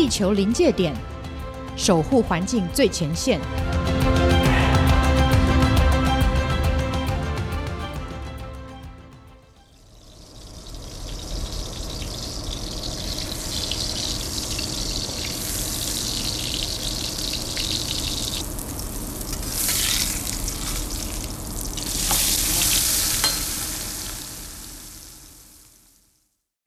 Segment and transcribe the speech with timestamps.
[0.00, 0.96] 地球临界点，
[1.76, 3.38] 守护环境最前线。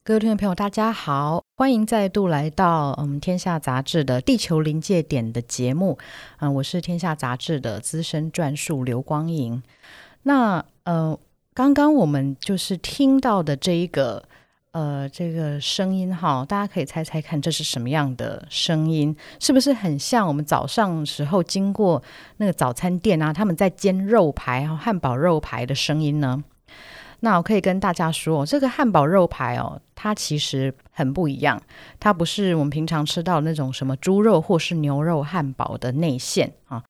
[0.05, 5.97] 各位听众朋友，大家好，欢迎再度来到我们天下杂志的《地球临界点》的节目。
[6.39, 9.63] 嗯，我是天下杂志的资深撰述刘光莹。
[10.23, 11.17] 那呃，
[11.53, 14.21] 刚刚我们就是听到的这一个
[14.73, 19.15] 呃这个声音哈，大家可以猜猜看，这是什么样的声音？
[19.39, 22.03] 是不是很像我们早上时候经过
[22.35, 26.43] 那个早餐店啊，他们在煎肉排啊，汉堡肉排的声音呢？
[27.21, 31.61] 那我可以跟大家说，这个汉堡肉排哦，它其实很不一样。
[31.99, 36.81] 它不是我们平常吃到那种什么猪肉或是牛肉汉堡的内馅啊。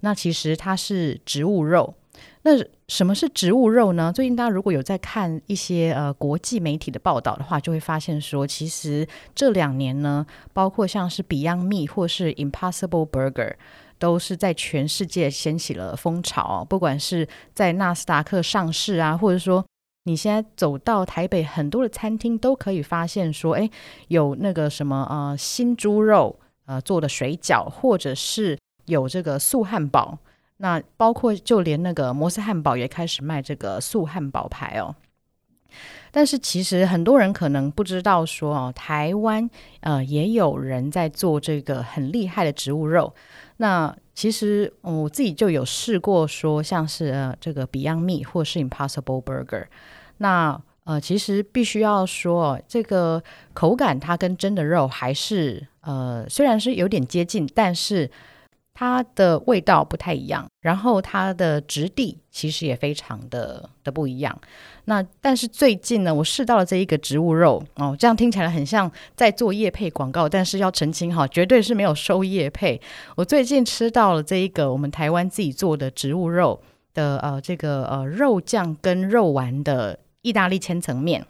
[0.00, 1.94] 那其实它是植物肉。
[2.42, 2.52] 那
[2.88, 4.12] 什么是植物肉呢？
[4.12, 13.54] 最近大家如果有在看一些呃国际媒体的报道的话，就会发现说，其实这两年呢，包括像是 Beyond Meat 或是 Impossible Burger，
[13.98, 16.64] 都是在全世界掀起了风潮。
[16.64, 19.64] 不管是在纳斯达克上市啊，或者说
[20.04, 23.70] 你现在走到台北很多的餐厅，都可以发现说，哎，
[24.08, 30.18] 有那个什么呃新猪肉呃做的水饺，或者是有这个素汉堡。
[30.56, 34.94] 那包括就连那个摩斯汉堡也开始卖这个素汉堡排哦。
[36.10, 39.48] 但是其实很多人可能不知道说哦，台湾
[39.80, 43.14] 呃也有人在做这个很厉害的植物肉。
[43.58, 49.64] 那其实我自己就有试过，说像是呃这个 Beyond Meat 或是 Impossible Burger，
[50.18, 53.22] 那呃其实必须要说，这个
[53.54, 58.10] 口感它跟真的肉还是呃虽然是有点接近，但是。
[58.72, 64.40] 它的味道不太一样，然后它的质地其实也非常的的不一样。
[64.86, 72.80] 那但是最近呢，我试到了这一个植物肉哦，这样听起来很像在做业配广告，但是要澄清哈，绝对是没有收业配。
[73.16, 76.62] 我最近吃到了这一个我们台湾自己做的植物肉
[76.94, 81.26] 的呃这个呃肉酱跟肉丸的意大利千层面，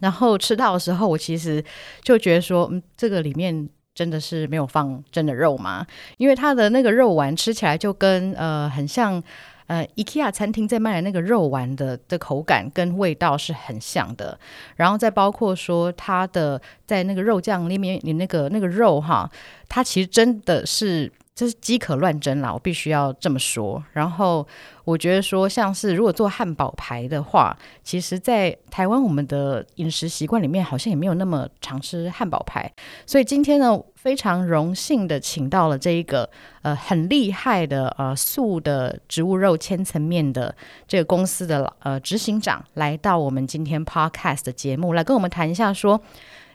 [0.00, 1.64] 然后吃到的时候，我其实
[2.02, 3.70] 就觉得说，嗯，这个里面。
[3.94, 5.86] 真的是没有放真的肉吗？
[6.16, 9.22] 因为它的那个肉丸吃起来就跟呃很像
[9.66, 14.38] 呃 IKEA 餐厅在卖的那个肉丸的的口感跟味道是很像的。
[14.76, 19.30] 然后再包括说它的在那个肉酱里面，你那个那个肉哈，
[19.68, 21.12] 它其实真的是。
[21.34, 23.82] 这是饥渴乱真啦，我必须要这么说。
[23.92, 24.46] 然后
[24.84, 32.70] 我觉得说，像是如果做汉堡排的话，其实，在台湾我们的饮食习惯里面，好像也没有那么常吃汉堡排。
[33.06, 36.28] 所以今天呢，非常荣幸的请到了这一个
[36.60, 40.54] 呃很厉害的呃素的植物肉千层面的
[40.86, 46.02] 这个公司的呃执行长，来到我们今天 Podcast 的节目，来跟我们谈一下说。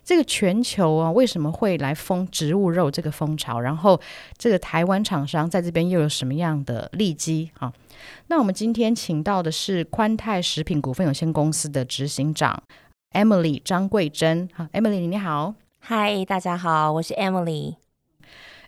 [0.06, 3.60] 这个全球啊，为什么会来封植物肉这个风潮？
[3.60, 4.00] 然后，
[4.38, 7.74] 这个台湾厂商在这边又有什么样的利基啊？
[8.28, 12.62] 那我们今天请到的是宽泰食品股份有限公司的执行长
[13.14, 14.48] Emily 张桂珍。
[14.54, 17.85] 好，Emily 你好，嗨，大家好，我是 Emily。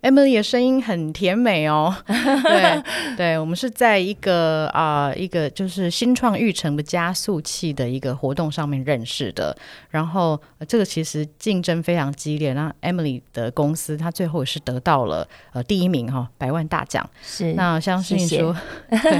[0.07, 2.83] Emily 的声音很甜美哦， 对
[3.17, 9.53] 对，我们是在一个啊、呃、一个就是新创育成的加速器的一个活动上面认识的，
[9.89, 18.55] 然后、呃、这个其实竞争非常激烈，那 Emily 的公司她最后也是得到了呃第一名哈、哦，百万大奖，是那相信说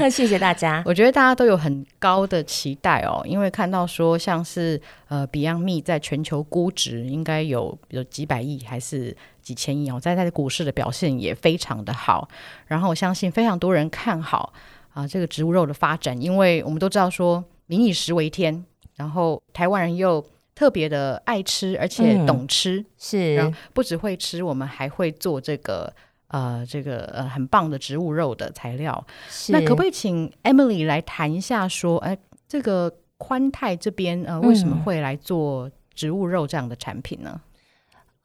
[0.08, 9.14] 谢谢， 大家， 我觉得大家都有很高的期待哦，因为看到说像是呃 Beyond Meat 在全球估值应该有有几百亿还是。
[9.48, 12.28] 几千亿哦，在它的股市的表现也非常的好，
[12.66, 14.52] 然后我相信非常多人看好
[14.92, 18.62] 啊这个植物肉的发展，因为我们都知道说民以食为天，
[18.96, 20.22] 然后台湾人又
[20.54, 25.90] 特别的爱吃，而且懂吃，嗯、是，然后不只会吃，我们还会做这个
[26.26, 29.02] 呃这个呃很棒的植物肉的材料。
[29.48, 37.40] 那可不可以请 Emily 来谈一下说，哎，这个宽泰这边呃为什么会来做植物肉这样的产品呢？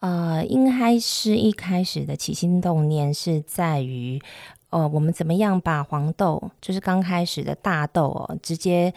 [0.03, 4.21] 呃，应该是一开始的起心动念是在于，
[4.69, 8.93] 呃，我们怎么样把黄豆，就是刚开始的大豆哦，直接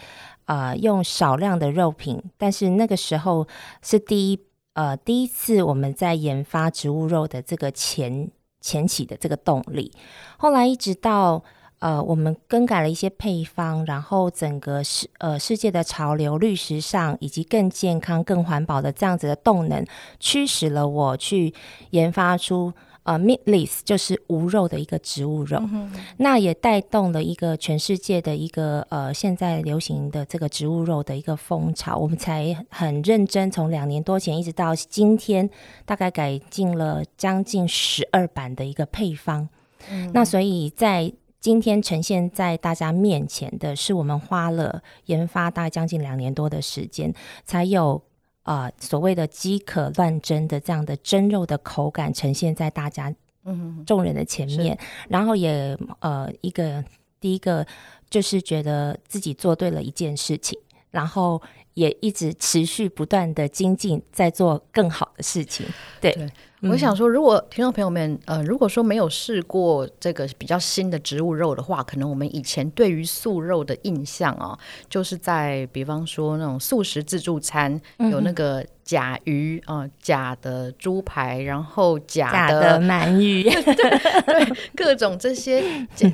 [0.47, 3.47] 呃用少量的肉品，但是那个时候
[3.81, 4.39] 是第一
[4.73, 9.89] 呃第一次我们在研发植物肉的这个前前期的这个动力，
[10.37, 11.41] 后来一直到
[11.79, 19.85] 呃，我们更改了一些配方，然后整个世呃世界的潮流、绿时尚以及更健康、更环保的这样子的动能，
[20.19, 21.53] 驱使了我去
[21.91, 25.59] 研发出呃 meatless，就是无肉的一个植物肉。
[25.71, 31.95] 嗯、那也带动了一个全世界的一个呃现在流行的这个植物肉的一个风潮。
[31.95, 35.47] 我们才很认真，从两年多前一直到今天，
[35.85, 39.47] 大概改进了将近十二版的一个配方。
[39.91, 41.13] 嗯、那所以在
[41.47, 47.13] 今天呈现在大家面前的是我们花了研发大概将近两年多的时间，
[47.45, 48.03] 才有
[48.43, 53.15] 啊、呃、所谓的饥渴乱蒸的这样的蒸肉的口感呈现在大家
[53.45, 54.77] 嗯众人的前面，
[55.07, 56.83] 然后也呃一个
[57.21, 57.65] 第一个
[58.09, 60.59] 就是觉得自己做对了一件事情，
[60.91, 61.41] 然后
[61.75, 65.65] 也一直持续不断的精进，在做更好的事情，
[66.01, 66.11] 对。
[66.11, 66.29] 对
[66.63, 74.57] 我想说，如果听众朋友们，呃，如果说没有试过这个比较新的植物肉的话，可能我们以前对于素肉的印象啊，
[74.89, 83.43] 就是在比方说那种素食自助餐，嗯、有那个假鱼啊、呃、假的猪排，然后假的，假的鳗鱼，
[83.75, 85.63] 对对，各种这些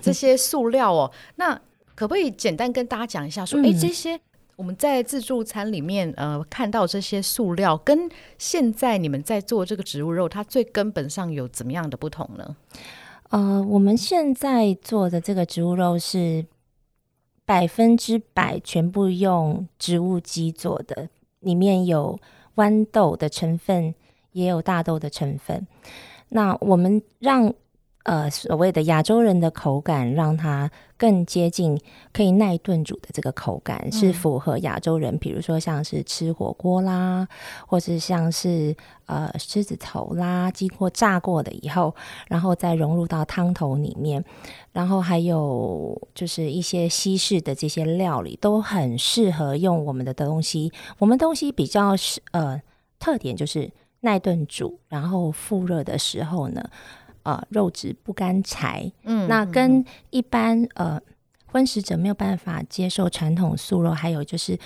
[0.02, 1.54] 这些塑料哦，那
[1.96, 4.20] 可不可以简单跟大家讲一下说，说哎这些。
[4.56, 12.56] 我们在自助餐里面，呃，看到这些塑料，跟现在你们在做这个植物肉，它最根本上有怎么样的不同呢？
[13.30, 16.46] 呃，我们现在做的这个植物肉是
[17.46, 21.10] 百分之百全部用植物基做的，
[21.40, 22.20] 里面有
[22.56, 23.96] 豌豆的成分，
[24.34, 25.66] 也有大豆的成分。
[26.30, 27.54] 那我们让。
[28.04, 31.80] 呃，所谓的亚洲人的口感，让它更接近
[32.12, 37.26] 可以耐炖煮的这个口感，嗯、是符合亚洲人，比如说像是吃火锅啦，
[37.66, 41.96] 或是像是呃狮子头啦，经过炸过的以后，
[42.28, 44.22] 然后再融入到汤头里面，
[44.74, 50.74] 然后还有就是一些西式的这些料理，都很适合用我们的东西。
[51.00, 52.62] 我们东西比较是呃
[53.00, 53.72] 特点就是
[54.02, 56.70] 耐炖煮，然后复热的时候呢。
[57.24, 61.02] 呃，肉质不干柴，嗯，那跟一般呃
[61.46, 64.60] 荤食者没有办法接受传统素肉，还有就是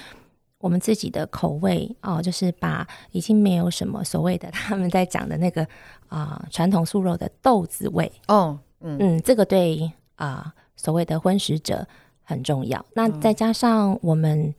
[0.57, 5.62] 我们自己的口味哦、呃，就是把已经没有什么所谓的 他们在讲的那个
[6.07, 11.88] 啊传、呃、统素肉的豆子味哦，嗯嗯，这个对啊、呃、所谓的荤食者
[12.24, 12.83] 很重要。
[12.95, 14.51] 那再加上我们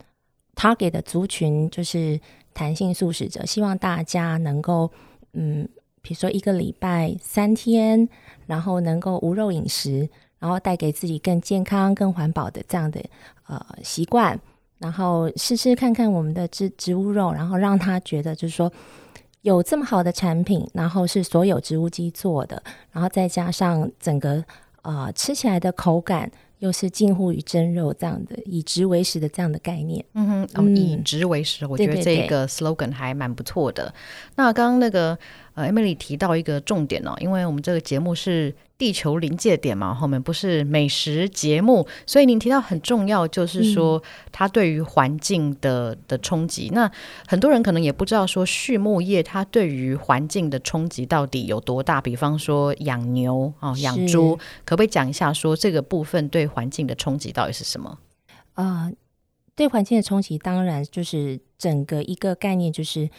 [0.55, 2.21] target 的族群就是
[2.55, 4.89] 弹性素食者，希望大家能够
[5.33, 5.69] 嗯。
[6.03, 8.09] 比如说一个礼拜三天，
[8.47, 10.09] 然后能够无肉饮食，
[10.39, 13.01] 然后带给自己更健康、更环保的这样的
[13.47, 14.39] 呃习惯，
[14.79, 18.73] 然后试试看看我们的植植物肉，然后让他觉得就是说
[19.43, 22.63] 有这么好的产品，然后是所有植物基做的，
[22.93, 24.45] 然后再加上整个
[24.83, 26.31] 呃吃起来的口感。
[26.61, 33.85] 又是近乎于真肉这样的以植为食的这样的概念，嗯哼，嗯以植为食，我觉得这个 slogan 还蛮不错的。
[33.85, 33.95] 对对对，
[34.35, 35.17] 那刚刚那个
[35.59, 38.55] 呃 Emily 提到一个重点哦，因为我们这个节目是。
[38.79, 44.01] 地球临界点嘛，后面不是美食节目，所以您提到很重要，就是说
[44.31, 46.71] 它对于环境的的冲击。
[46.73, 46.89] 那
[47.27, 52.01] 很多人可能也不知道说畜牧业它对于环境的冲击到底有多大。
[52.01, 57.99] 比方说养牛啊、养猪，可不可以讲一下说这个部分对环境的冲击到底是什么？
[58.55, 58.93] 啊、呃，
[59.57, 63.11] 对环境的冲击，当然就是整个一个概念就是。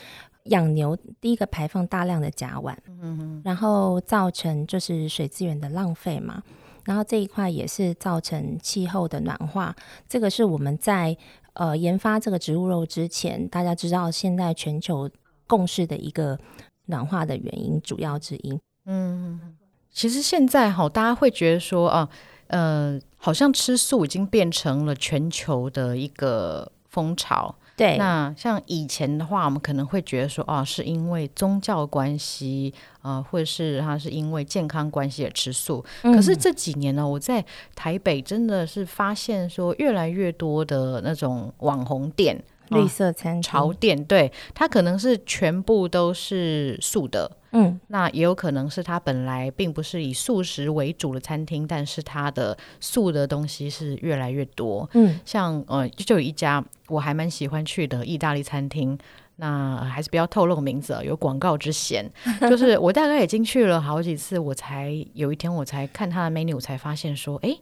[0.45, 6.41] 养牛第一个排放大量的甲烷，嗯哼，然后造成就是水资源的浪费嘛，
[6.85, 9.75] 然后这一块也是造成气候的暖化。
[10.07, 11.15] 这个是我们在
[11.53, 15.09] 呃研发这个植物肉之前，大家知道现在全球
[15.45, 16.39] 共识的一个
[16.85, 18.59] 暖化的原因主要之一。
[18.85, 19.55] 嗯，
[19.91, 22.09] 其实现在哈，大家会觉得说啊，
[22.47, 27.55] 呃，好像吃素已经变成了全球的一个风潮。
[27.79, 35.83] 对，那像以前的话，我们可能会觉得说，哦，是因为宗教关系，呃，或者是他是因为健康关系而吃素。
[36.03, 36.13] 嗯。
[36.13, 37.43] 可是这几年呢，我在
[37.73, 42.37] 台北真的是发现说，越来越多的那种网红店、
[42.69, 47.31] 绿色餐潮店，对，它可能是全部都是素的。
[47.51, 54.87] 嗯，那也有可能是它本来并不是以素食为主的餐厅，但是它的素的东西是越来越多。
[54.93, 58.95] 嗯，像呃，就有一家我还蛮喜欢去的意大利餐厅，
[59.37, 62.07] 那还是不要透露名字，有广告之嫌。
[62.41, 67.57] 就是我大概已经去了好几次，我才有一天我才看它的 menu，我才发现说，哎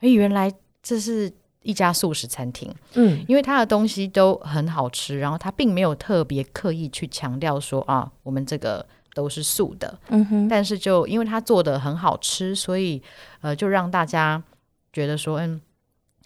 [0.00, 1.32] 哎，原来这是
[1.68, 2.74] 一家素食餐厅。
[2.94, 8.84] 嗯，因为它的东西都很好吃，然后它并没有特别刻意去强调说啊，我们这个。
[9.14, 13.02] 都是素的，嗯哼，但是就因为它做的很好吃，所以
[13.40, 14.40] 呃，就让大家
[14.92, 15.60] 觉得说，嗯，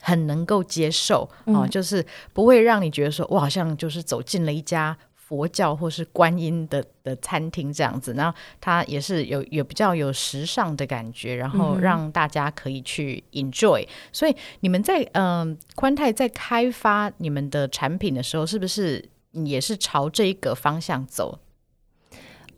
[0.01, 4.95] 很能够接受啊、就是不会让你觉得说，我好像就是走进了一家
[5.33, 8.13] 佛教或是观音的的餐厅这样子。
[8.13, 13.83] 然后它也是有有比较有时尚的感觉，然后让大家可以去 enjoy。
[13.83, 21.39] 嗯、所以你们在嗯宽泰在开发你们的产品的时候，是不是也是朝这一个方向走？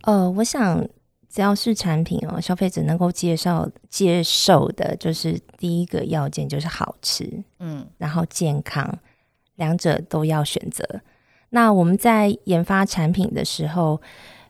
[0.03, 0.85] 呃，我想。
[1.35, 7.29] 只要是产品哦，消费者能够接受接受的，就是第一个要件就是好吃，
[7.59, 8.97] 嗯，然后健康，
[9.57, 10.85] 两者都要选择。
[11.55, 14.01] 那我们在研发产品的时候，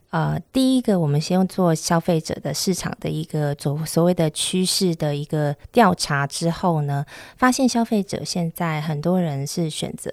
[0.09, 7.05] 呃，第一个我们先做消费者的市场的一个所所谓的趋势的一个调查之后呢，
[7.37, 10.11] 发现消费者现在很多人是选择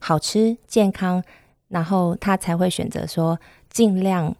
[0.00, 1.22] 好吃健康，
[1.68, 3.38] 然后他才会选择说
[3.70, 4.34] 尽量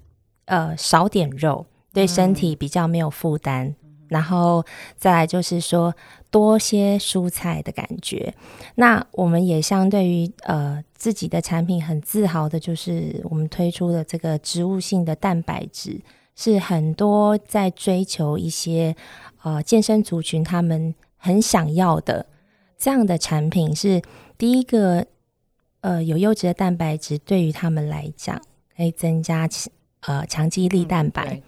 [0.47, 1.65] 呃少点肉。
[1.95, 3.75] 对身体比较没有负担，嗯、
[4.13, 4.65] 然后
[4.97, 5.93] 再来就是说
[6.31, 8.33] 多些蔬菜的感觉。
[8.77, 16.01] 那我们也相对于呃自己的产品很自豪的，就是我们推出的这个植物性的蛋白质，
[16.37, 18.95] 是很多在追求一些
[19.43, 22.27] 呃健身族群他们很想要的
[22.77, 23.75] 这样的产品。
[23.75, 24.03] 是
[24.37, 25.07] 第一个
[25.81, 28.41] 呃有优质的蛋白质，对于他们来讲
[28.77, 29.49] 可以增加
[30.01, 31.35] 呃强肌力蛋白。
[31.35, 31.43] 嗯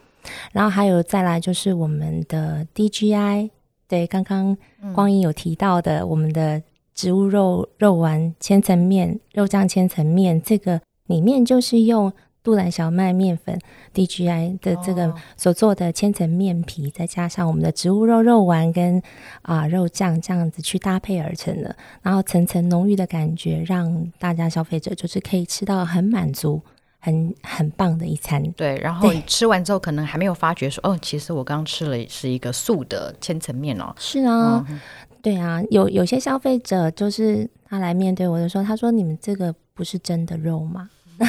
[0.53, 3.51] 然后还有再来就是我们的 DGI，
[3.89, 4.57] 对，刚刚
[4.95, 6.63] 光影有提到的我们的
[6.95, 12.13] 植物肉肉丸千层面、肉酱千层面，这个里面就是用
[12.43, 13.59] 杜兰小麦面粉
[13.95, 18.99] DGI 的这个所做的千层面皮，再加上我们的植物肉肉丸跟
[19.43, 26.61] 啊、呃、肉酱这样子去搭配而成的，然后层层浓郁的感觉，让大家消费者就是可以吃到很满足。
[27.05, 28.79] 很很棒的一餐，对。
[28.79, 33.95] 然后你吃完之后，可能还没有发觉说，哦，其实我刚吃了是一个素的千层面哦。
[33.99, 34.81] 是啊，嗯、
[35.21, 40.89] 对啊，有有些消费者就是他来面对我的时候，他说：“你们这个不是真的肉吗？”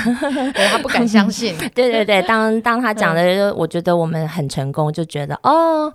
[0.56, 1.54] 对，他不敢相信。
[1.76, 5.94] 对对对，当 当他讲的时候，我觉得我们很成功，就觉得哦，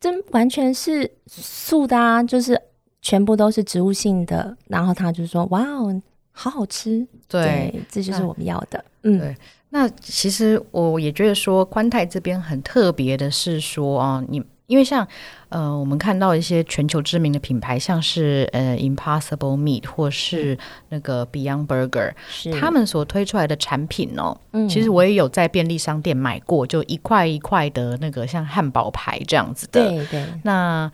[0.00, 2.58] 真完全是素的啊，就是
[3.02, 4.56] 全部都是植物性的。
[4.68, 6.00] 然后他就说：“哇哦。”
[6.32, 8.84] 好好吃，对，对，这就是我们要的。
[9.02, 9.36] 嗯，对。
[9.72, 15.06] 那其实我也觉得说，宽泰这边很特别的是说啊，你因为像
[15.48, 20.58] 呃，我们看到一些全球知名的品牌，像是呃 Impossible Meat 或是
[20.88, 22.12] 那个 Beyond Burger，
[22.58, 24.36] 他们所推出来的产品哦。
[24.52, 29.88] 嗯，其实我也有在便利商店买过，就一块一块的那个像汉堡排这样子的。
[29.88, 30.26] 对对。
[30.42, 30.90] 那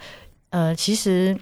[0.50, 1.37] 呃，其实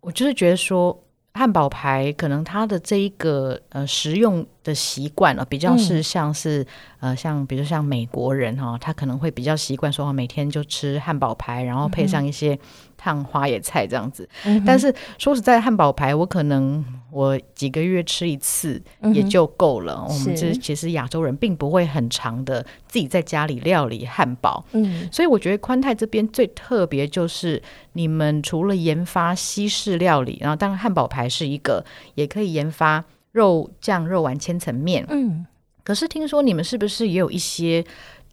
[0.00, 0.98] 我就是觉得说。
[1.36, 6.62] 汉堡排可能它的这一个呃食用的习惯啊，比较是像是、
[7.00, 12.56] 嗯、呃像比如像美国人哈、哦，他可能会比较习惯说每天就吃汉堡排，然后配上一些
[13.04, 14.26] 烫花野菜这样子。
[14.44, 18.82] 嗯、但是说实在，汉堡排我可能我几个月吃一次
[19.12, 20.06] 也就够了。
[20.08, 24.64] 嗯、我们这其实亚洲人并不会很长的自己在家里料理汉堡。
[24.72, 31.28] 嗯，所以我觉得宽泰这边最特别就是你们除了研发西式料理，然后当然汉堡排。
[31.34, 31.84] 是一个，
[32.14, 35.04] 也可以研发肉酱肉丸千层面。
[35.08, 35.44] 嗯，
[35.82, 37.84] 可是听说你们是不是也有一些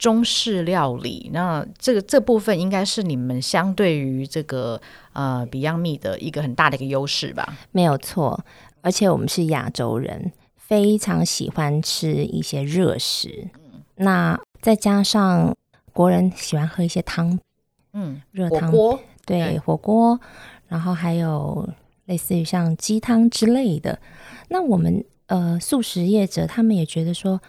[0.01, 1.29] 中式料理？
[1.31, 4.81] 那这个这部分应该是你们相对于这个
[5.13, 7.55] 呃 Beyond Meat 的一个很大的一个优势吧？
[7.71, 8.43] 没有错，
[8.81, 13.49] 而且我们是亚洲人，非常喜欢吃一些热食。
[13.59, 15.55] 嗯，那再加上
[15.93, 17.37] 国人喜欢喝一些汤，
[17.93, 20.19] 嗯，热汤锅，对火锅，
[20.67, 21.69] 然后还有。
[22.05, 23.97] 类似于像鸡汤之类的，
[24.49, 27.39] 那我们呃素食业者他们也觉得说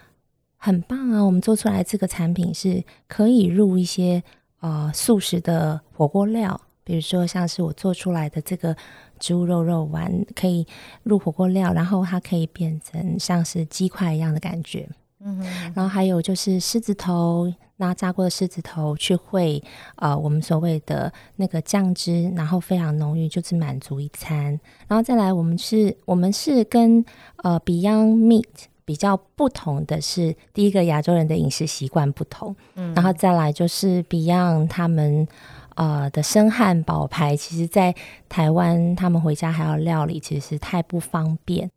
[0.65, 4.23] 很棒啊，我们做出来这个产品是可以入一些
[4.61, 8.73] 呃素食的火锅料，比如说像是我做出来的这个
[9.19, 10.65] 植物肉肉丸可以
[11.03, 14.87] 入火锅料，然后它可以变成像是鸡块一样的感觉。
[15.19, 15.37] 嗯，
[15.75, 19.61] 然后还有就是狮子头，那炸过的狮子头去烩，
[19.97, 24.57] 呃，我们所谓的那个酱汁，然后非常浓郁，就是满足一餐。
[24.87, 27.03] 然后再来，我们是，我们是跟
[27.43, 35.27] 呃 Beyond Meat 比较不同的是，第一个亚洲人的饮食习惯不同，嗯，然后再来就是 Beyond 他们。
[35.75, 37.95] 呃的生汉堡排，其实在
[38.29, 41.67] 台湾他们回家还要料理，其实是太不方便。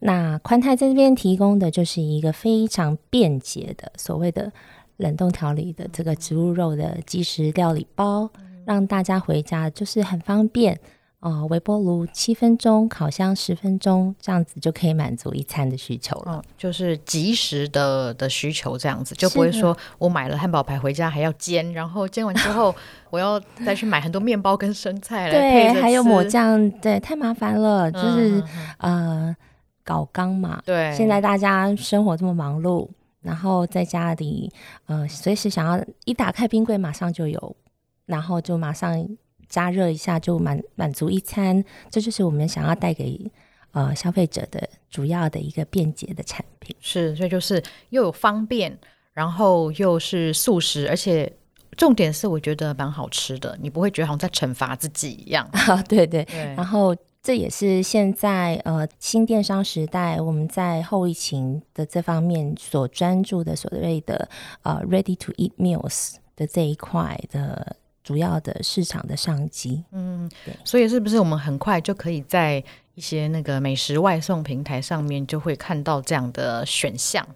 [0.00, 4.52] 那宽泰在这边提供的就是一个非常便捷的所谓的
[4.98, 8.28] 冷冻调理的这个植物肉的即食料理包，
[8.66, 10.78] 让大家回家就是很方便
[11.26, 16.34] 呃，微波炉七分钟，烤箱十分钟，这样子就可以满足一餐的需求了。
[16.34, 22.72] 哦、就是即时的的需求，这样子就不会说我买了汉堡排回家还要煎，然后煎完之后
[23.10, 27.90] 我要再去买很多面包跟生菜来配对，还有抹酱，对，太麻烦了。
[27.90, 28.40] 就是、
[28.78, 29.36] 嗯、呃，
[29.82, 30.62] 搞缸嘛。
[30.64, 32.88] 对，现在大家生活这么忙碌，
[33.20, 34.48] 然后在家里
[34.86, 37.56] 呃，随时想要一打开冰柜马上就有，
[38.04, 39.04] 然后就马上。
[39.48, 43.30] 加热一下就满满足一餐，这就是我们想要带给
[43.72, 46.74] 呃消费者的主要的一个便捷的产品。
[46.80, 48.76] 是，所以就是又有方便，
[49.12, 51.32] 然后又是素食，而且
[51.76, 55.48] 重点是我觉得蛮好吃的，你不会觉得好像在惩罚自己一样。
[55.52, 56.54] 啊， 对对对。
[56.56, 64.28] 然后这也是现在呃新电商时代，我们在后疫情的这方面所专注的所谓的
[64.62, 67.76] 呃 ready to eat meals 的这一块的。
[68.06, 72.62] 主要的市场的商机，嗯，对，所以是不是我们很快就可以在
[72.94, 77.26] 一些那个美食外送平台上面就会看到这样的选项？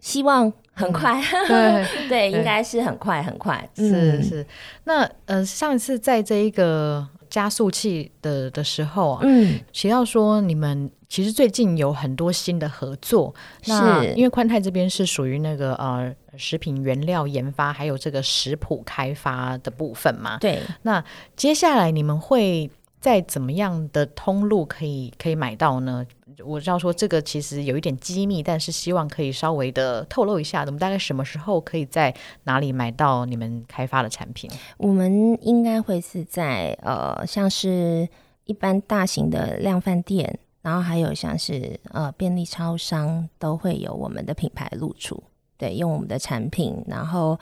[0.00, 2.08] 希望很快，嗯、 对。
[2.08, 4.46] 对，应该是很快很快，是、嗯、是。
[4.84, 16.14] 那呃，上一次在这一个加速器的的时候啊，嗯，提到说你们其实最近有很多新的合作，是那因为宽泰这边是属于那个呃。
[16.38, 20.38] 食品原料研发还有这个食谱开发的部分嘛？
[20.38, 20.62] 对。
[20.80, 21.04] 那
[21.36, 22.70] 接下来你们会
[23.02, 26.06] 在怎么样的通路可以可以买到呢？
[26.44, 34.48] 我知道说这个其实有一点机密，但是希望可以稍微的透露一下，我们大概什么时候可以在哪里买到你们开发的产品？
[34.78, 38.08] 我们应该会是在呃，像是
[38.44, 45.20] 一般大型的量贩店，然后还有像是呃便利超商都会有我们的品牌露出。
[45.58, 47.38] 对，用我们的产品，然后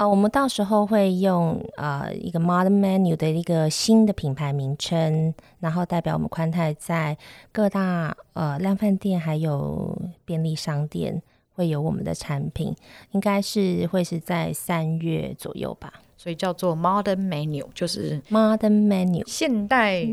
[0.00, 7.14] 呃，我们到时候会用呃一个 Modern Menu 的一个新的品牌名称，然后代表我们宽泰在
[7.52, 11.20] 各大呃量贩店还有便利商店
[11.54, 12.74] 会有我们的产品，
[13.10, 15.92] 应该是会是在三月左右吧。
[16.16, 20.08] 所以叫做 Modern Menu，就是 Modern Menu 现代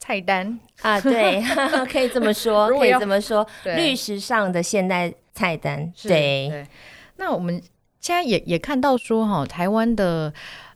[0.00, 1.40] 菜单啊，对，
[1.86, 6.48] 可以这么说， 可以这么说，绿时尚的现代菜单，对。
[6.48, 6.66] 对
[7.20, 7.60] 那我们
[8.00, 10.32] 现在也也看到说哈，台湾的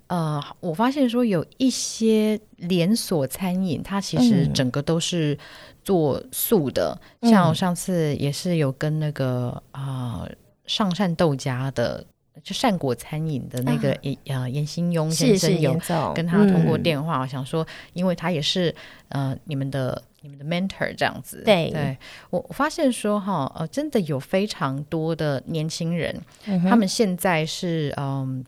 [0.08, 5.38] 呃，我发现说有一些连锁餐饮，它其实整个都是
[5.82, 6.98] 做素的。
[7.20, 10.30] 嗯、像我上次也是有跟那个啊、呃、
[10.66, 12.04] 上善豆家的，
[12.42, 15.78] 就善果餐饮的那个严呃严新庸先生有
[16.14, 18.74] 跟他通过电话，想说，因为他也是
[19.08, 20.02] 呃你们的。
[20.22, 21.96] 你们的 mentor 这样子，对，对
[22.30, 28.44] 我发现说哈，呃，真的有非常多的年轻人，嗯、他们现在是嗯，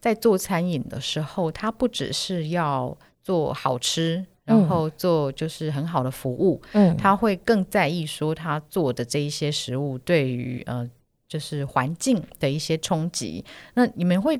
[0.00, 10.88] 在做餐饮的时候，他不只是要做好吃，然后做就是很好的服务，嗯，他会更在意说他做的这一些食物对于呃，
[11.26, 13.44] 就是环境的一些冲击。
[13.74, 14.38] 那你们会？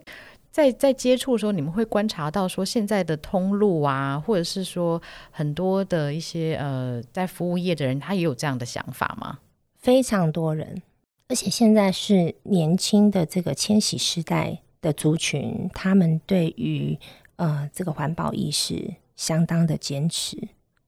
[0.55, 9.41] 在在接触的时候，你们会观察到说现在的通路啊，或者是说很多的一些呃，在服务业的人，他也有这样的想法吗？
[9.77, 10.81] 非常多人，
[11.27, 16.97] 而且现在是年轻的这个千禧时代的族群，他们对于
[17.35, 20.39] 呃这个环保意识相当的坚持，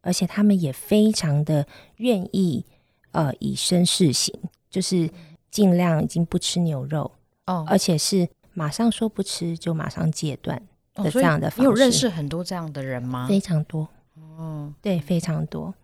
[0.00, 2.64] 而且他们也非常的愿意
[3.10, 4.32] 呃以身试行，
[4.70, 5.10] 就是
[5.50, 7.10] 尽量已经不吃牛肉
[7.46, 8.28] 哦，而且是。
[8.56, 10.60] 马上说不吃就马上戒断
[10.94, 11.60] 的这样的方式。
[11.60, 13.26] 哦，你有认识很多这样的人吗？
[13.28, 15.74] 非常多，哦，对，非常多。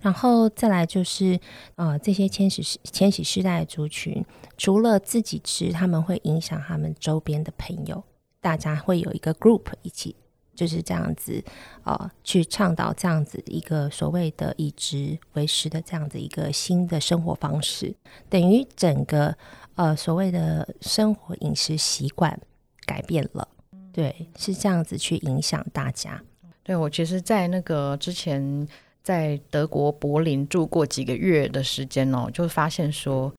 [0.00, 1.38] 然后再来就是，
[1.76, 4.24] 呃，这些千禧千禧世代的族群，
[4.58, 8.02] 除了自己吃，他们会影响他们周边的朋友，
[8.40, 10.16] 大家会有一个 group 一起，
[10.56, 11.40] 就是这样子，
[11.84, 17.94] 呃，去倡导这样子一个所谓的以食为食的这样子一个新的生活方式，
[18.28, 19.36] 等于整个。
[19.76, 22.40] 呃，所谓的生活饮食习惯
[22.86, 23.46] 改变了，
[23.92, 26.22] 对，是这样子去影响大家。
[26.62, 28.66] 对，我其实，在那个之前
[29.02, 33.30] 在德国柏林住过几个月的时间哦，就发现说，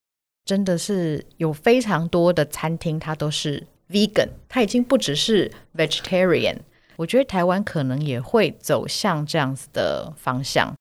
[0.46, 6.58] 真的是有非常多的餐厅，它都是 vegan，它已经不只是 vegetarian。
[6.98, 10.72] 我觉得台湾可能也会走向这样子的方向。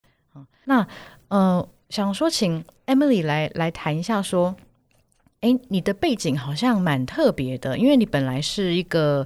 [0.66, 0.86] 那
[1.28, 4.54] 呃，想说请 Emily 来来谈一下说。
[5.46, 9.24] 哎，你的背景好像蛮特别的，因为你本来是一个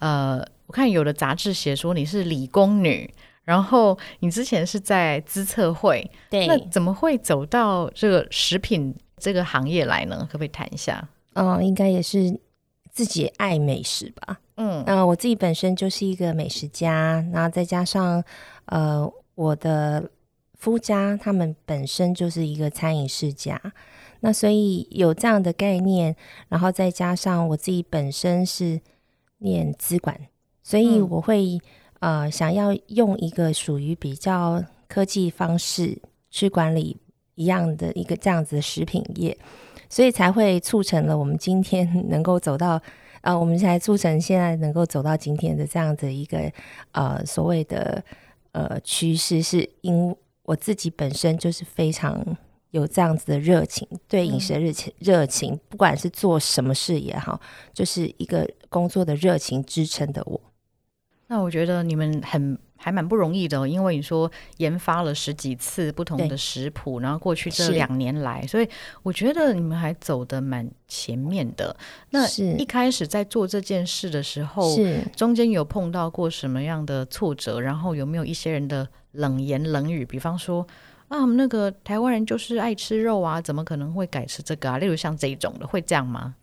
[0.00, 3.10] 呃，我看有的杂志写说你是理工女，
[3.44, 10.28] 然后你之前是在资策会，对，那怎么会走到这个食品这个行业来呢？
[10.30, 11.08] 可不可以谈一下？
[11.32, 12.38] 嗯，应该也是
[12.90, 14.38] 自己爱美食吧。
[14.56, 18.22] 嗯，那我自己本身就是一个美食家，然后再加上
[18.66, 20.10] 呃，我的
[20.58, 23.58] 夫家他们本身就是一个餐饮世家，
[24.24, 26.14] 那所以有这样的概念，
[26.48, 28.80] 然后再加上我自己本身是
[29.38, 30.16] 念资管，
[30.62, 31.58] 所以我会、
[31.98, 36.96] 嗯、呃想要用一个属于比较科技方式去管理
[37.34, 39.36] 一样的一个这样子的食品业，
[39.88, 42.80] 所以才会促成了我们今天 能够走到
[43.22, 46.48] 呃，我们才促成现在能够走到今天的这样的一个
[46.92, 48.02] 呃所谓的
[48.52, 52.24] 呃趋势，是因为我自己本身就是非常
[52.72, 57.40] 有这样子的热情，对饮食的热情热情，不管是做什么事也好，
[57.72, 60.38] 就是一个工作的热情支撑的我。
[61.28, 68.68] 那我觉得你们很还蛮不容易的哦，因为你说研发了十几次不同的食谱，然后过去这两年来，所以
[69.02, 71.74] 我觉得你们还走的蛮前面的。
[72.10, 74.76] 那一开始在做这件事的时候，
[75.16, 77.60] 中间有碰到过什么样的挫折？
[77.60, 80.04] 然后有没有一些人的冷言冷语？
[80.04, 80.66] 比方说
[81.12, 84.78] 啊，那个台湾人就是爱吃肉啊，怎么可能会改吃这个啊？
[84.78, 86.34] 例如像这一种的，会这样吗？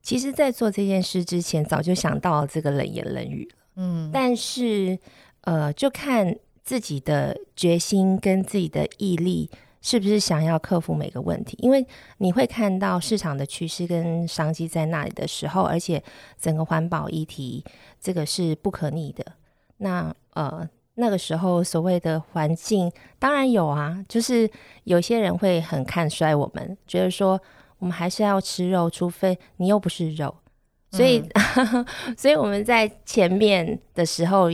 [0.00, 3.46] 其实，在做这件事之前，早就想到了这个冷言冷语。
[3.76, 4.98] 嗯，但是，
[5.42, 9.50] 呃，就看自己的决心跟自己的毅力，
[9.82, 11.58] 是不是想要克服每个问题？
[11.60, 16.02] 因为你会看到市场的趋势跟商机在那里的时候，而且
[16.40, 17.62] 整个环保议题
[18.00, 19.24] 这个是不可逆的。
[19.76, 24.50] 那呃，那个时候所谓的环境，当然有啊，就是
[24.84, 27.40] 有些人会很看衰我们，觉得说
[27.78, 30.34] 我们还是要吃肉，除非你又不是肉。
[30.90, 31.22] 所以，
[31.56, 31.86] 嗯、
[32.18, 34.50] 所以我们在前面的时候，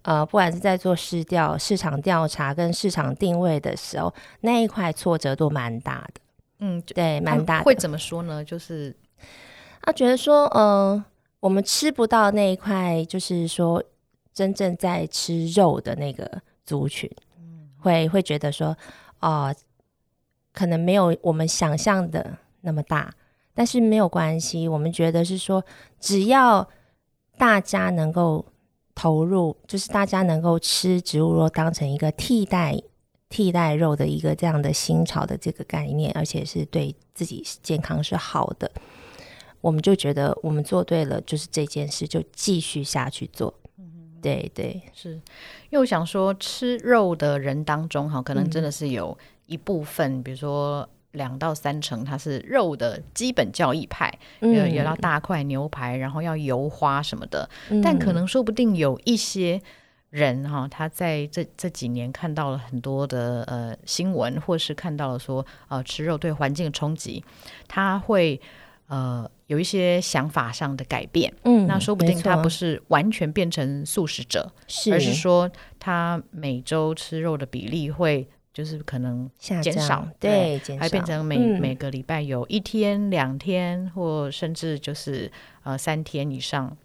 [0.00, 6.20] 呃，不管是在做市调、市场调查跟市场定位的时候，那一块挫折都蛮大的。
[6.60, 7.64] 嗯，对，蛮大的。
[7.64, 8.42] 会怎么说呢？
[8.42, 8.96] 就是
[9.82, 11.04] 他觉得说，嗯、呃，
[11.40, 13.84] 我们吃不到那一块，就是说
[14.32, 18.68] 真正在吃肉的那个族群，嗯、会会觉得说，
[19.20, 19.56] 哦、呃，
[20.52, 23.12] 可能没有我们想象的那么大。
[23.54, 25.62] 但是没有关系，我们觉得是说，
[26.00, 26.66] 只要
[27.36, 28.46] 大家能够
[28.94, 32.80] 投入，就是大家能够吃植物肉当成一个替代
[33.28, 38.70] 替代肉的一个这样的新潮的这个概念，而且是对自己健康是好的，
[39.60, 43.52] 我们就觉得我们做对了，就是这件事就继续下去做。
[44.22, 50.88] 嗯，对对，是因为我想说，吃肉的人当中，哈，可能真的是有一部分，嗯、比如说。
[51.12, 57.46] 两到三成，它是肉的基本教义派，嗯、有有要大块牛排，然后要油花什么的。
[57.68, 59.60] 嗯、但可能说不定有一些
[60.08, 67.22] 人哈，他在这这几年看到了很多的呃新闻，或是看到了说呃吃肉对环境的冲击，
[67.68, 68.40] 他会
[68.86, 71.32] 呃有一些想法上的改变。
[71.44, 78.26] 嗯，那说不定他不是完全变成素食者，是而是说他每周吃肉的比例会。
[78.54, 86.76] 就是可能减少，对，减少，还变成每、嗯、每个礼拜有一天、两天，或甚至就是呃三天以上，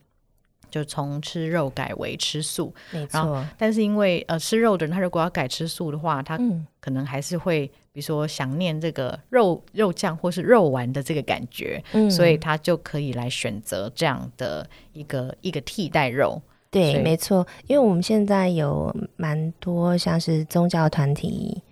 [0.69, 2.73] 就从吃肉改为吃素。
[2.91, 3.45] 没错。
[3.57, 6.39] 但是因为呃吃肉的人，他如果要改吃素的话，他
[6.79, 16.41] 可能还是会，比如说想念这个肉肉酱或是肉丸的这个感觉，嗯、所以他就可以来选择这样的一个一个替代肉。
[16.69, 21.63] 对，没错，因为我们现在有蛮多像是宗教团体，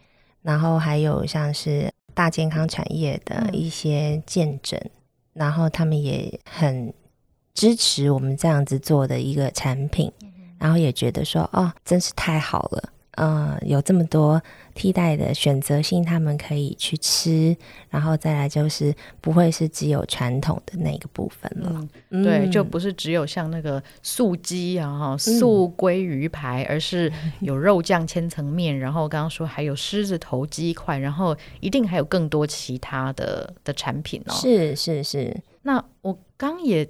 [0.41, 4.91] 然后还有像是大健康产业的一些见证，嗯、
[5.33, 6.93] 然后他们也很
[7.55, 12.89] 支持我们这样子做的一个产品，嗯、然后也觉得说，哦，真是太好了。
[13.17, 14.41] 嗯，有这么多
[14.73, 17.55] 替代的选择性，他们可以去吃，
[17.89, 21.87] 然后再来就是不会是只有传统的那个部分了。
[22.09, 34.33] 嗯、对，就不是只有像那个素鸡啊、哈素鲑鱼排，嗯、而是 有肉酱千层面，然后刚刚说还有狮子头鸡块，然后一定还有更多其他的的产品哦。
[34.33, 35.33] 是是是。
[35.61, 36.85] 那我刚也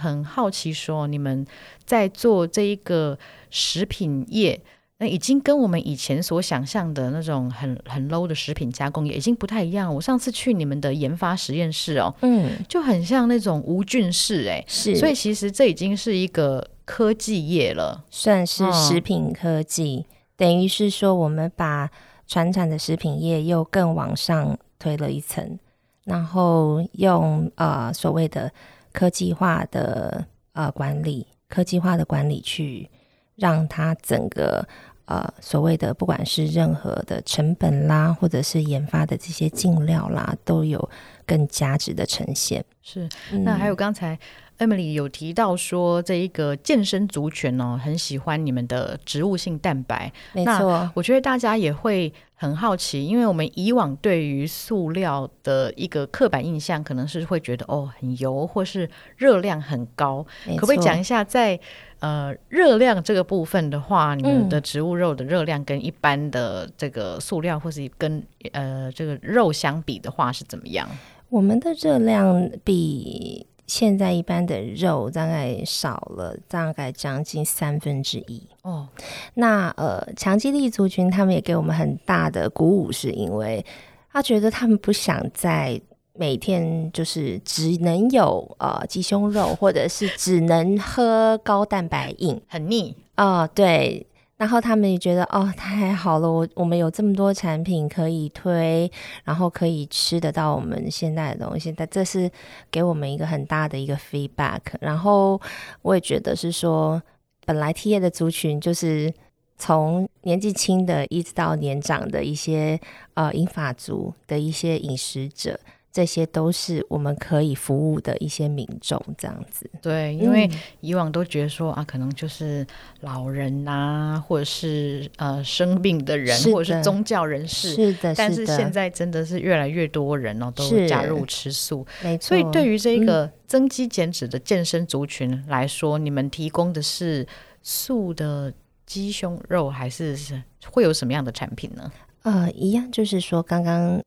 [0.00, 1.46] 很好奇说，你们
[1.84, 3.18] 在做这一个
[3.50, 4.60] 食品业。
[5.02, 9.94] 那已经跟我们以前所想象的那种很很 low 的食品加工业已经不太一样。
[9.94, 21.88] 我上次去你们的研发实验室哦，嗯，就很像那种无菌室哎，是，所以其实这已经是一个科技业了，算是食品科技，嗯、等于是说我们把
[22.26, 25.58] 传统的食品业又更往上推了一层，
[26.04, 28.52] 然后用呃所谓的
[28.92, 32.88] 科技化的呃管理，科技化的管理去
[33.36, 34.66] 让它整个。
[35.06, 40.88] 呃，所谓的不管是任何的成本啦，或者是研发的这些进料啦，都有
[41.26, 42.64] 更价值的呈现。
[42.80, 43.08] 是，
[43.42, 44.16] 那还有刚才
[44.58, 50.12] Emily 有提到说，这一个健身族群哦，很喜欢你们的植物性蛋白。
[50.32, 60.24] 没错，我觉得大家也会很好奇，因为我们以往对于塑料的一个刻板印象，可能是会觉得哦很油，或是热量很高。
[60.56, 61.62] 可不可以讲一下在，在
[61.98, 70.88] 呃热量这个部分的话，你们的植物肉的热量跟一般的这个塑料或是跟呃这个肉相比的话是怎么样？
[71.28, 73.46] 我们的热量比。
[73.70, 78.88] 现在一般的肉大概少了大概将近三分之一哦。
[79.34, 83.64] 那呃，强肌力族群他们也给我们很大的鼓舞，是因为
[84.12, 85.80] 他觉得他们不想再
[86.14, 93.48] 每天就是只能有呃鸡胸肉，或者是只能喝高蛋白饮，很腻啊、呃。
[93.48, 94.04] 对。
[94.40, 98.90] 然后他们也觉得哦，太好了，我我们有这么多产品可以推，
[99.22, 102.30] 然后可以吃得到我们现在的东西，但这是
[102.70, 104.60] 给我们一个很大的一个 feedback。
[104.80, 105.38] 然后
[105.82, 107.02] 我也觉得是说，
[107.44, 109.12] 本来 TA 的族群就是
[109.58, 112.80] 从年纪轻的一直到年长的一些
[113.12, 115.60] 呃银发族的一些饮食者。
[115.92, 119.68] 这些都是我们可以服务的一些民众，这样子。
[119.82, 120.48] 对，因为
[120.80, 122.64] 以往都觉得说、嗯、啊，可能就是
[123.00, 123.72] 老人呐、
[124.16, 127.74] 啊，或者是呃生病的人，或者是宗教人士。
[127.74, 131.84] 是的，但是现在真的是越来越多人哦，都加入吃素。
[132.04, 132.28] 没错。
[132.28, 137.26] 所以对于这个增肌减脂的健身族群来说，嗯、你们提供的是
[137.62, 138.54] 素的
[138.86, 141.90] 鸡胸肉，还是是会有什么样的产品呢？
[142.22, 144.00] 呃，一样，就是说刚刚。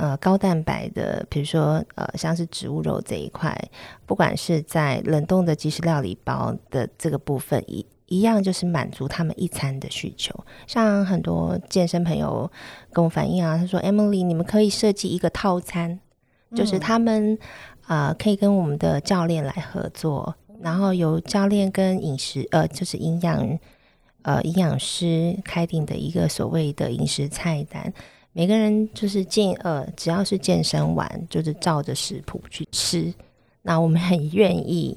[0.00, 3.54] 呃，高蛋白的，比如说呃，像是植物肉这一块，
[4.06, 10.34] 不管是在冷冻的即食料理包的这个部分，一一样就是满足他们一餐的需求。
[10.66, 12.50] 像很多健身朋友
[12.94, 16.00] 跟我反映啊，他说：“Emily，你们可以设计一个套餐，
[16.56, 17.38] 就是他们
[17.86, 23.58] 啊、可以跟我们的教练来合作，然后由教练跟饮食呃，就是营养
[24.22, 27.92] 呃营养师开定的一个所谓的饮食菜单。”
[28.32, 33.12] 每个人就是健呃，只要是健身完，就是照着食谱去吃。
[33.62, 34.96] 那我们很愿意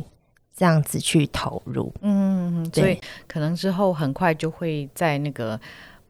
[0.56, 5.60] 这样子去投入，嗯，所以可能之后很快就会在那个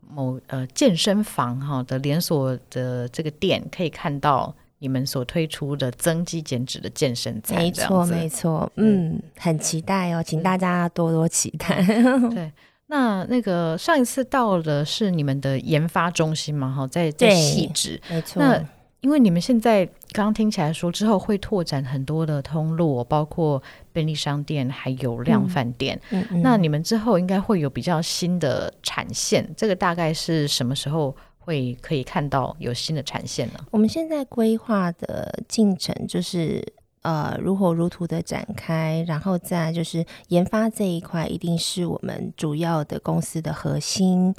[0.07, 7.57] 某呃健身房哈的连锁的这个店，可以看到你们所推出的增肌减脂的健身餐。
[7.57, 11.81] 没错，没错，嗯，很期待哦，请大家多多期待。
[12.29, 12.51] 对。
[12.87, 16.71] 那那个上一次到的是你们的研发中心嘛？
[16.71, 18.41] 哈，在在细致，没错。
[18.41, 18.63] 那
[19.01, 25.99] 因为你们现在刚刚听起来说之后会拓展很多的通路，包括便利商店还有量贩店。
[26.11, 26.41] 嗯嗯嗯。
[26.41, 33.59] 那你们之后应该会有比较新的产线，这个大概是什么时候会可以看到有新的产线呢？
[33.71, 36.63] 我们现在规划的进程就是。
[37.03, 44.33] 呃，如火如荼的展开，然后再就是研发这一块，一定是我们主要的公司的核心。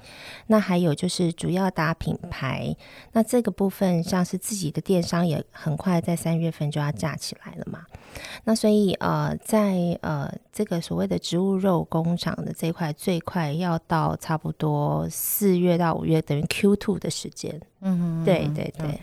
[0.48, 2.74] 那还有就是主要打品牌，
[3.12, 7.80] 那这个部分像是自己的电商也很快在三月份就要架起来了嘛。
[8.44, 17.60] 那所以呃，在呃这个所谓的植物肉工厂的这一块，最快要到差不多四月到五月，等于 Q two 的时间。
[17.80, 18.88] 嗯哼，对对对。
[18.88, 18.98] 嗯，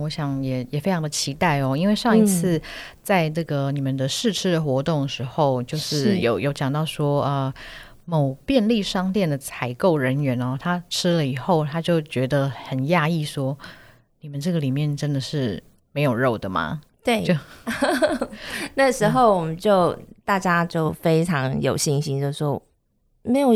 [0.00, 2.60] 我想也也非常的期待哦，因为上一次
[3.02, 7.52] 在这个你们的试吃的活动的时候，嗯、就是有有讲到说，呃，
[8.04, 13.56] 某便利商店的采购人员哦，他吃了以后，他就觉得很讶异，说，
[14.20, 16.80] 你们这个里面真的是没有肉的吗？
[17.04, 17.34] 对，就
[18.74, 22.62] 那时候我们就、嗯、大家就非常有信心，就说
[23.22, 23.50] 没有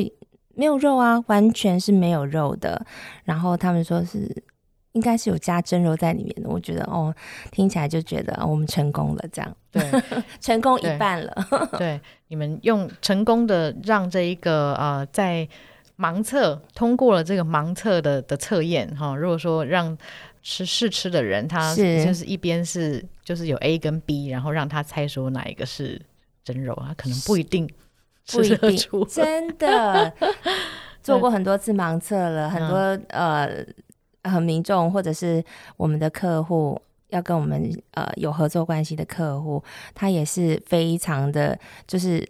[0.54, 2.84] 没有肉啊，完全是没有肉的。
[3.24, 4.42] 然后他们说是。
[4.96, 7.14] 应该是有加真肉在里面的，我觉得哦，
[7.52, 9.82] 听起来就觉得我们成功了，这样对，
[10.40, 11.46] 成功一半了。
[11.72, 15.46] 对， 对，你们用成功的让这一个呃，在
[15.98, 19.14] 盲测通过了这个盲测的的测验哈。
[19.14, 19.96] 如果说让
[20.42, 26.00] 吃试吃的人，他就是一边是就是有 A 跟 B，然后让他猜说哪一个是
[26.42, 27.68] 真肉，他可能不一定
[28.24, 30.10] 吃得出，真的
[31.02, 33.66] 做过很多次盲测了，很多、嗯、呃。
[34.28, 35.44] 和民众或者是
[35.76, 39.62] 我们的客户要跟我们呃有合作关系的客户，
[39.94, 42.26] 他也是非常的，就是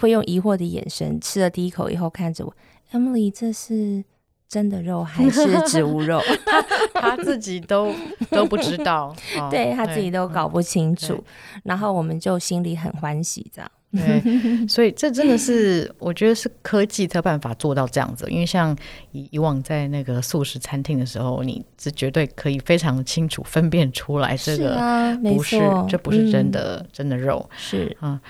[0.00, 2.54] 会用疑惑的眼神吃了第一口以后看着我
[2.92, 4.02] ，Emily，这是
[4.48, 6.20] 真的肉还是 植物肉？
[6.46, 6.62] 他
[6.94, 7.92] 他自己都
[8.30, 11.22] 都不知道， 哦、对他自己都搞不清楚，
[11.64, 13.70] 然后我们就心里很欢喜这样。
[14.22, 18.26] 对，所以这真的是我觉得是科技才有办法做到这样子。
[18.28, 18.76] 因为像
[19.12, 24.78] 以以往在那个素食餐厅的时候，你是绝对可以非常清楚分辨出来这个
[25.22, 28.20] 不是，这不是真的、嗯、真的肉是啊。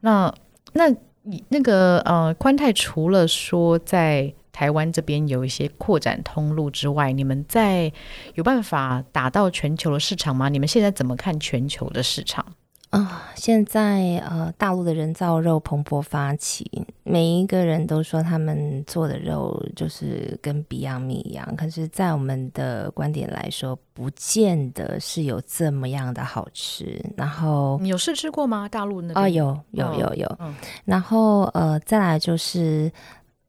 [0.00, 0.32] 那
[0.74, 0.88] 那
[1.22, 7.90] 你那个呃，宽泰除了说在台湾这边有一些扩展通路之外，你们在
[8.34, 10.48] 有办法打到全球的市场吗？
[10.48, 12.44] 你们现在怎么看全球的市场？
[12.90, 27.04] 啊、哦，现在呃，大陆的人造肉蓬勃发起，每一个人都说他们做的肉就是跟 Beyond Meat 一样，可是，在我们的观点来说，不见得是有这么样的好吃。
[27.16, 28.68] 然后你有试吃过吗？
[28.68, 29.16] 大陆那边？
[29.16, 30.36] 啊、哦，有有有有。
[30.38, 32.92] 嗯、然后呃，再来就是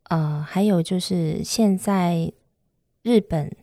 [0.10, 2.32] 呃，还有就是现在
[3.04, 3.56] 日本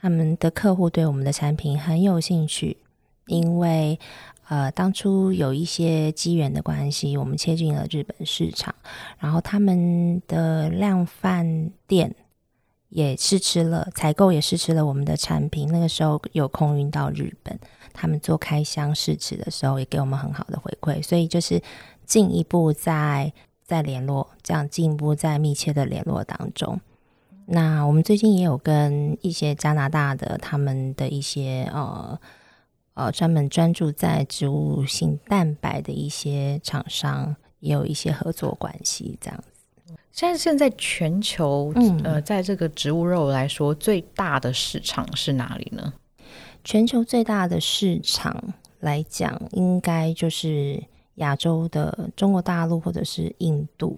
[0.00, 2.78] 他们的客户对我们的产品很有兴趣，
[3.26, 4.00] 因为。
[4.48, 8.74] 呃，当初有一些机缘的关系，我们切进了日本市场，
[9.18, 12.14] 然后他们的量贩店
[12.88, 15.68] 也试吃了，采购也试吃了我们的产品。
[15.70, 17.58] 那个时候有空运到日本，
[17.92, 21.62] 他们做开箱试吃的时候，也给我们很好的回馈，所以就是
[22.06, 23.30] 进一步在
[23.62, 26.80] 在联络，这样进一步在密切的联络当中。
[27.44, 32.18] 那我们最近也有跟一些加拿大的他们的一些呃。
[32.98, 39.94] 呃，专门专注在植物性蛋白的一些厂商，也有一些合作关系，这样子。
[40.10, 45.92] 现在现在全球，嗯、呃，在这个植物肉来说，最大的市场是哪里呢？
[46.64, 50.82] 全球最大的市场来讲，应该就是
[51.14, 53.96] 亚洲的中国大陆或者是印度。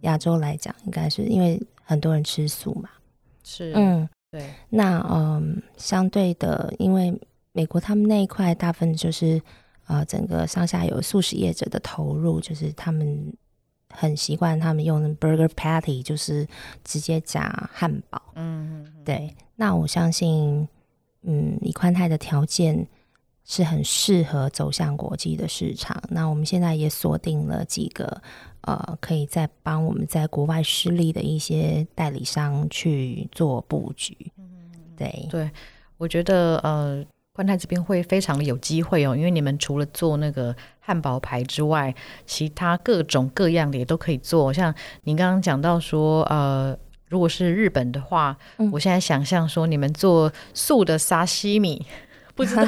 [0.00, 2.90] 亚洲来讲，应该是因为很多人吃素嘛。
[3.44, 4.44] 是，嗯，对。
[4.68, 7.16] 那嗯，相对的，因为
[7.56, 9.40] 美国他们那一块大部分就是，
[9.86, 13.32] 呃，整个上下游素食业者的投入，就是他们
[13.90, 16.44] 很习惯他们用 burger patty，就是
[16.82, 18.20] 直接夹汉堡。
[18.34, 19.32] 嗯，对。
[19.54, 20.68] 那我相信，
[21.22, 22.84] 嗯，以宽泰的条件
[23.44, 26.02] 是很适合走向国际的市场。
[26.08, 28.20] 那我们现在也锁定了几个，
[28.62, 34.16] 呃，可以在帮我们在国外失利的一些代理商去做布局。
[34.38, 34.44] 嗯，
[34.96, 35.48] 对对，
[35.98, 37.06] 我觉得呃。
[37.36, 41.92] 宽泰这边会非常的有机会哦，因为你们除了做那个汉堡排之外，
[42.24, 44.52] 其他各种各样的也都可以做。
[44.52, 51.84] 像您刚刚讲到说，呃，如果是日本的话，嗯、我现在想象说你们做素的沙西米，
[52.36, 52.64] 不知道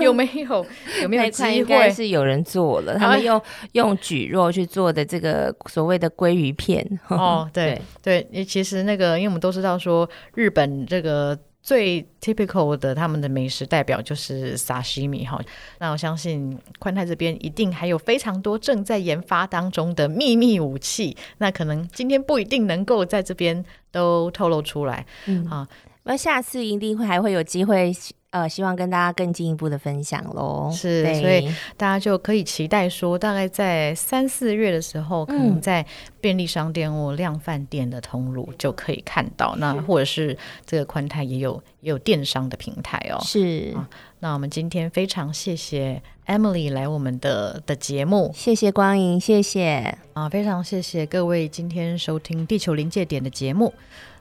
[0.00, 0.66] 有没有
[1.02, 1.56] 有没有机会？
[1.56, 3.38] 应该是有人做了，他们用
[3.72, 6.82] 用蒟蒻去做的这个所谓的鲑鱼片。
[7.08, 11.38] 哦，对对，对，其实那个，因为我们都知道说日本这个。
[11.62, 15.40] 最 typical 的他们的美食代表就是沙西米哈，
[15.78, 25.68] 那我相信宽泰这边一定还有非常多正在研发当中的秘密武器，那可能今天不一定能够在这边都透露出来，嗯啊，
[26.04, 27.92] 那下次一定会还会有机会。
[28.30, 30.70] 呃，希望跟大家更进一步的分享喽。
[30.72, 35.84] 是，所以大家就可以期待说，大概在三四月的时候，可能在
[36.20, 39.54] 便利商店或量贩店的通路就可以看到。
[39.56, 43.18] 嗯、那或者是这个宽泰也有也有电商的平台哦。
[43.24, 43.88] 是、啊。
[44.20, 53.74] 那我们今天非常谢谢 Emily 来我们的的节目，谢谢光影，谢谢啊，非常谢谢各位今天收听《地球临界点》的节目。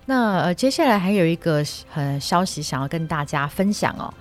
[0.09, 4.11] 那呃，接下来还有一个呃消息想要跟大家分享哦。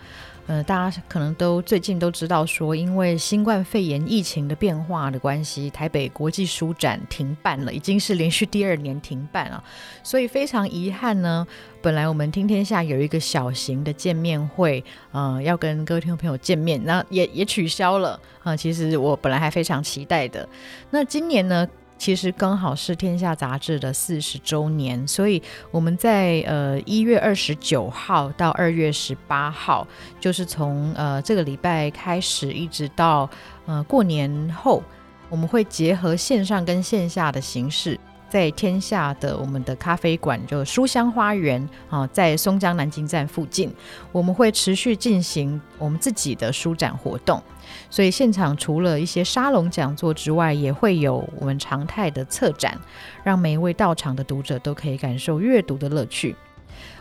[0.46, 9.64] 呃，大家可能都最近都知道说，因为新冠肺炎疫情的变化的关系，台北国际书展停办了，已经是连续第二年停办了。
[10.02, 11.46] 所以非常遗憾呢，
[11.80, 18.56] 本来我们听天下有一个小型的见面会，呃，要跟各位听众朋友见面，那也也取消了啊，呃。
[18.56, 20.46] 其实我本来还非常期待的。
[20.90, 21.66] 那今年呢？
[21.98, 29.86] 其实刚好是《天下》杂志的四十周年，所以我们在呃一月二十九号到二月十八号，
[30.20, 33.28] 就是从呃这个礼拜开始，一直到
[33.66, 34.82] 呃过年后，
[35.28, 37.98] 我们会结合线上跟线下的形式，
[38.30, 43.74] 在天下的我们的咖啡馆，就书香花园啊，在松江南京站附近，
[44.12, 47.42] 我们会持续进行我们自己的书展活动。
[47.90, 52.78] 所以现场除了一些沙龙讲座之外，也会有我们常态的策展，
[53.24, 56.36] 让每一位到场的读者都可以感受阅读的乐趣。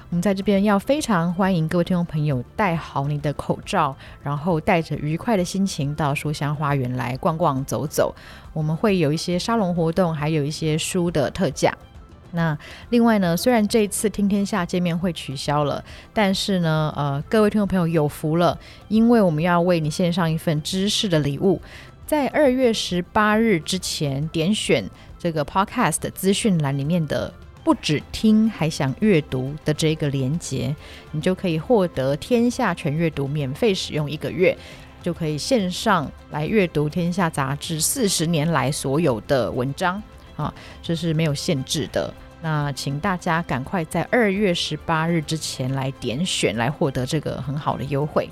[0.09, 8.15] 我们在这边要非常欢迎各位听众朋友戴好你的口罩，然后带着愉快的心情到书香花园来逛逛走走。
[8.53, 11.77] 我们会有一些沙龙活动，还有一些书的特价。
[12.31, 12.57] 那
[12.89, 15.83] 另外呢，虽然这一次听天下见面会取消了，
[16.13, 21.61] 但是呢，呃，各位听众朋友有福了，因为我们要为你献上一份知识的礼物，
[22.05, 24.83] 在二月十八日之前点选
[25.17, 27.33] 这个 Podcast 资讯栏里面的
[27.63, 30.75] “不只听还想阅读”的这个连接，
[31.11, 34.57] 你就可以获得天下全阅读免费使用一个月。
[34.99, 40.01] 就可以线上来阅读《天下杂志》四十年来所有的文章
[40.35, 42.13] 啊，这是没有限制的。
[42.41, 48.29] 那请大家赶快在二月十八日之前来点选来获得这个很好的优惠。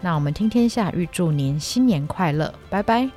[0.00, 3.10] 那我们听天下预祝您新年快乐拜拜。